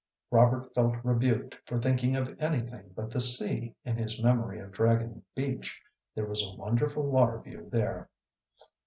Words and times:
Robert 0.31 0.73
felt 0.73 0.95
rebuked 1.03 1.59
for 1.67 1.77
thinking 1.77 2.15
of 2.15 2.35
anything 2.41 2.91
but 2.95 3.11
the 3.11 3.21
sea 3.21 3.75
in 3.85 3.97
his 3.97 4.19
memory 4.19 4.59
of 4.59 4.71
Dragon 4.71 5.21
Beach; 5.35 5.79
there 6.15 6.25
was 6.25 6.43
a 6.43 6.55
wonderful 6.59 7.03
water 7.03 7.39
view 7.39 7.69
there. 7.71 8.09